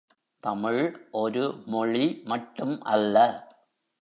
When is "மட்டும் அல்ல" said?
2.25-3.15